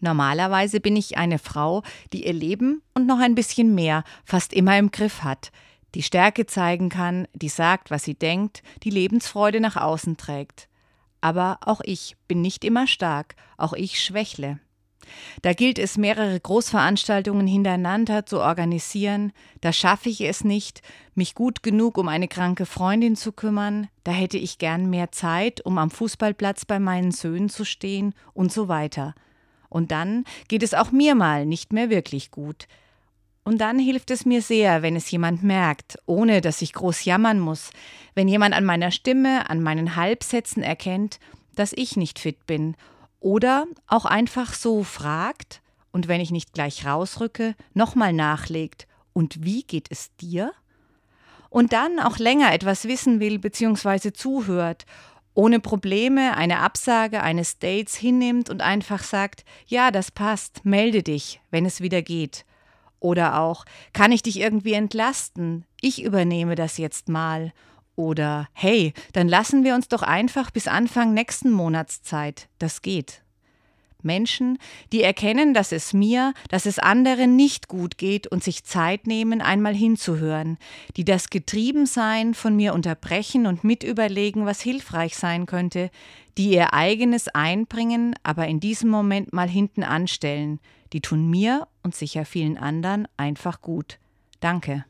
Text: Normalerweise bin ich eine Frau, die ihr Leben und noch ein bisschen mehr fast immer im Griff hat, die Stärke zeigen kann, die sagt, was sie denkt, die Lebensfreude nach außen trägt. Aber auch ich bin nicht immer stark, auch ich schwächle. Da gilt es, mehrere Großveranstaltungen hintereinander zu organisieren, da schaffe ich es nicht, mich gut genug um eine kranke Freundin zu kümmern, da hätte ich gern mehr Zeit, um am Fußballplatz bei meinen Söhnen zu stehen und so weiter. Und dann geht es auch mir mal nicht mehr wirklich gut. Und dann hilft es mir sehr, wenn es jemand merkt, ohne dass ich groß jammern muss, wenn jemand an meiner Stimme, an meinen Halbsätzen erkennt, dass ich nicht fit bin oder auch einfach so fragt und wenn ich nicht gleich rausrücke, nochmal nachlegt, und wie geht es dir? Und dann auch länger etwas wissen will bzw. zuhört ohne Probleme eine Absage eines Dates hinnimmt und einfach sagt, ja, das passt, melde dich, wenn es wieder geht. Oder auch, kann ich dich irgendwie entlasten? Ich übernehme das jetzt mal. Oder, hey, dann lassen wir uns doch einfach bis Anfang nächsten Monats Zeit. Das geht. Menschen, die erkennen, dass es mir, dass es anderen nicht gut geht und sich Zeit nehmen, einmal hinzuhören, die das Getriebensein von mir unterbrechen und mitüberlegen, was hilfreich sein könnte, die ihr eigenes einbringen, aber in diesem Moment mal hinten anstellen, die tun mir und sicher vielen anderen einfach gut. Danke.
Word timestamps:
Normalerweise 0.00 0.80
bin 0.80 0.94
ich 0.96 1.16
eine 1.16 1.38
Frau, 1.38 1.82
die 2.12 2.26
ihr 2.26 2.32
Leben 2.34 2.82
und 2.94 3.06
noch 3.06 3.18
ein 3.18 3.34
bisschen 3.34 3.74
mehr 3.74 4.04
fast 4.24 4.52
immer 4.52 4.78
im 4.78 4.90
Griff 4.90 5.22
hat, 5.22 5.50
die 5.94 6.02
Stärke 6.02 6.44
zeigen 6.44 6.90
kann, 6.90 7.26
die 7.32 7.48
sagt, 7.48 7.90
was 7.90 8.04
sie 8.04 8.14
denkt, 8.14 8.62
die 8.82 8.90
Lebensfreude 8.90 9.60
nach 9.60 9.76
außen 9.76 10.18
trägt. 10.18 10.68
Aber 11.22 11.58
auch 11.62 11.80
ich 11.82 12.16
bin 12.28 12.42
nicht 12.42 12.64
immer 12.64 12.86
stark, 12.86 13.34
auch 13.56 13.72
ich 13.72 13.98
schwächle. 14.02 14.60
Da 15.42 15.52
gilt 15.52 15.78
es, 15.78 15.96
mehrere 15.96 16.38
Großveranstaltungen 16.38 17.46
hintereinander 17.46 18.26
zu 18.26 18.40
organisieren, 18.40 19.32
da 19.60 19.72
schaffe 19.72 20.08
ich 20.08 20.20
es 20.20 20.44
nicht, 20.44 20.82
mich 21.14 21.34
gut 21.34 21.62
genug 21.62 21.96
um 21.96 22.08
eine 22.08 22.28
kranke 22.28 22.66
Freundin 22.66 23.16
zu 23.16 23.32
kümmern, 23.32 23.88
da 24.04 24.12
hätte 24.12 24.36
ich 24.36 24.58
gern 24.58 24.90
mehr 24.90 25.12
Zeit, 25.12 25.64
um 25.64 25.78
am 25.78 25.90
Fußballplatz 25.90 26.64
bei 26.64 26.78
meinen 26.78 27.12
Söhnen 27.12 27.48
zu 27.48 27.64
stehen 27.64 28.14
und 28.34 28.52
so 28.52 28.68
weiter. 28.68 29.14
Und 29.76 29.90
dann 29.90 30.24
geht 30.48 30.62
es 30.62 30.72
auch 30.72 30.90
mir 30.90 31.14
mal 31.14 31.44
nicht 31.44 31.74
mehr 31.74 31.90
wirklich 31.90 32.30
gut. 32.30 32.66
Und 33.44 33.60
dann 33.60 33.78
hilft 33.78 34.10
es 34.10 34.24
mir 34.24 34.40
sehr, 34.40 34.80
wenn 34.80 34.96
es 34.96 35.10
jemand 35.10 35.42
merkt, 35.42 35.98
ohne 36.06 36.40
dass 36.40 36.62
ich 36.62 36.72
groß 36.72 37.04
jammern 37.04 37.38
muss, 37.38 37.72
wenn 38.14 38.26
jemand 38.26 38.54
an 38.54 38.64
meiner 38.64 38.90
Stimme, 38.90 39.50
an 39.50 39.62
meinen 39.62 39.94
Halbsätzen 39.94 40.62
erkennt, 40.62 41.20
dass 41.56 41.74
ich 41.74 41.94
nicht 41.94 42.18
fit 42.18 42.46
bin 42.46 42.74
oder 43.20 43.66
auch 43.86 44.06
einfach 44.06 44.54
so 44.54 44.82
fragt 44.82 45.60
und 45.92 46.08
wenn 46.08 46.22
ich 46.22 46.30
nicht 46.30 46.54
gleich 46.54 46.86
rausrücke, 46.86 47.54
nochmal 47.74 48.14
nachlegt, 48.14 48.86
und 49.12 49.44
wie 49.44 49.62
geht 49.62 49.88
es 49.90 50.16
dir? 50.16 50.52
Und 51.50 51.74
dann 51.74 52.00
auch 52.00 52.16
länger 52.16 52.54
etwas 52.54 52.88
wissen 52.88 53.20
will 53.20 53.38
bzw. 53.38 54.12
zuhört 54.12 54.86
ohne 55.36 55.60
Probleme 55.60 56.36
eine 56.36 56.60
Absage 56.60 57.22
eines 57.22 57.58
Dates 57.58 57.94
hinnimmt 57.94 58.48
und 58.48 58.62
einfach 58.62 59.02
sagt, 59.02 59.44
ja, 59.66 59.90
das 59.90 60.10
passt, 60.10 60.64
melde 60.64 61.02
dich, 61.02 61.40
wenn 61.50 61.66
es 61.66 61.82
wieder 61.82 62.00
geht. 62.00 62.46
Oder 63.00 63.38
auch, 63.38 63.66
kann 63.92 64.12
ich 64.12 64.22
dich 64.22 64.40
irgendwie 64.40 64.72
entlasten? 64.72 65.66
Ich 65.80 66.02
übernehme 66.02 66.54
das 66.54 66.78
jetzt 66.78 67.10
mal. 67.10 67.52
Oder, 67.96 68.48
hey, 68.54 68.94
dann 69.12 69.28
lassen 69.28 69.62
wir 69.62 69.74
uns 69.74 69.88
doch 69.88 70.02
einfach 70.02 70.50
bis 70.50 70.68
Anfang 70.68 71.12
nächsten 71.12 71.50
Monats 71.50 72.02
Zeit. 72.02 72.48
Das 72.58 72.80
geht. 72.80 73.22
Menschen, 74.02 74.58
die 74.92 75.02
erkennen, 75.02 75.54
dass 75.54 75.72
es 75.72 75.92
mir, 75.92 76.34
dass 76.50 76.66
es 76.66 76.78
anderen 76.78 77.36
nicht 77.36 77.68
gut 77.68 77.98
geht 77.98 78.26
und 78.26 78.44
sich 78.44 78.64
Zeit 78.64 79.06
nehmen, 79.06 79.40
einmal 79.40 79.74
hinzuhören, 79.74 80.58
die 80.96 81.04
das 81.04 81.30
Getriebensein 81.30 82.34
von 82.34 82.54
mir 82.56 82.74
unterbrechen 82.74 83.46
und 83.46 83.64
mitüberlegen, 83.64 84.46
was 84.46 84.60
hilfreich 84.60 85.16
sein 85.16 85.46
könnte, 85.46 85.90
die 86.38 86.50
ihr 86.50 86.74
eigenes 86.74 87.28
einbringen, 87.28 88.14
aber 88.22 88.46
in 88.46 88.60
diesem 88.60 88.90
Moment 88.90 89.32
mal 89.32 89.48
hinten 89.48 89.82
anstellen, 89.82 90.60
die 90.92 91.00
tun 91.00 91.30
mir 91.30 91.66
und 91.82 91.94
sicher 91.94 92.24
vielen 92.24 92.58
anderen 92.58 93.08
einfach 93.16 93.62
gut. 93.62 93.98
Danke. 94.40 94.84